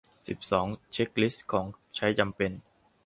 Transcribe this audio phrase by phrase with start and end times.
[0.27, 1.65] สิบสอง เช็กลิสต์ของ
[1.95, 2.51] ใช้จำเป็น